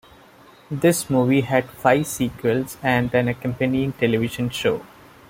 This 0.71 1.11
movie 1.11 1.41
had 1.41 1.69
five 1.69 2.07
sequels 2.07 2.75
and 2.81 3.13
an 3.13 3.27
accompanying 3.27 3.93
television 3.93 4.49
show. 4.49 4.83